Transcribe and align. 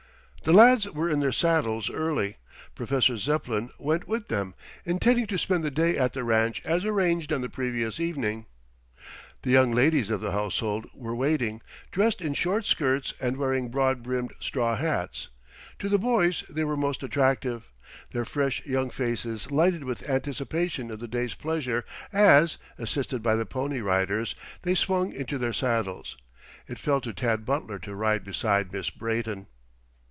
The 0.43 0.53
lads 0.53 0.89
were 0.89 1.07
in 1.07 1.19
their 1.19 1.31
saddles 1.31 1.91
early. 1.91 2.37
Professor 2.73 3.15
Zepplin 3.15 3.69
went 3.77 4.07
with 4.07 4.27
them, 4.27 4.55
intending 4.85 5.27
to 5.27 5.37
spend 5.37 5.63
the 5.63 5.69
day 5.69 5.95
at 5.95 6.13
the 6.13 6.23
ranch 6.23 6.63
as 6.65 6.83
arranged 6.83 7.31
on 7.31 7.41
the 7.41 7.47
previous 7.47 7.99
evening. 7.99 8.47
The 9.43 9.51
young 9.51 9.71
ladies 9.71 10.09
of 10.09 10.19
the 10.19 10.31
household 10.31 10.87
were 10.95 11.13
waiting, 11.13 11.61
dressed 11.91 12.21
in 12.21 12.33
short 12.33 12.65
skirts 12.65 13.13
and 13.21 13.37
wearing 13.37 13.69
broad 13.69 14.01
brimmed 14.01 14.33
straw 14.39 14.75
hats. 14.75 15.27
To 15.77 15.87
the 15.87 15.99
boys 15.99 16.43
they 16.49 16.63
were 16.63 16.75
most 16.75 17.03
attractive. 17.03 17.69
Their 18.09 18.25
fresh 18.25 18.65
young 18.65 18.89
faces 18.89 19.51
lighted 19.51 19.83
with 19.83 20.09
anticipation 20.09 20.89
of 20.89 20.99
the 20.99 21.07
day's 21.07 21.35
pleasure 21.35 21.85
as, 22.11 22.57
assisted 22.79 23.21
by 23.21 23.35
the 23.35 23.45
Pony 23.45 23.79
Riders, 23.79 24.33
they 24.63 24.73
swung 24.73 25.13
into 25.13 25.37
their 25.37 25.53
saddles. 25.53 26.17
It 26.67 26.79
fell 26.79 26.99
to 27.01 27.13
Tad 27.13 27.45
Butler 27.45 27.77
to 27.77 27.93
ride 27.93 28.23
beside 28.23 28.73
Miss 28.73 28.89
Brayton. 28.89 29.45